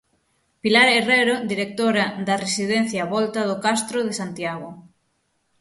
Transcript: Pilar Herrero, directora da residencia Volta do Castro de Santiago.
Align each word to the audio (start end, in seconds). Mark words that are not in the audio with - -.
Pilar 0.63 0.87
Herrero, 0.93 1.35
directora 1.51 2.05
da 2.27 2.35
residencia 2.45 3.09
Volta 3.15 3.41
do 3.49 3.55
Castro 3.65 3.99
de 4.07 4.13
Santiago. 4.21 4.69